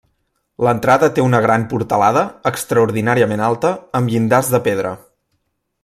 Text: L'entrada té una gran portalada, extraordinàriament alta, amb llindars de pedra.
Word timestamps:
L'entrada 0.67 1.09
té 1.17 1.25
una 1.25 1.41
gran 1.45 1.65
portalada, 1.73 2.23
extraordinàriament 2.53 3.45
alta, 3.49 3.75
amb 4.01 4.15
llindars 4.15 4.51
de 4.57 4.63
pedra. 4.71 4.97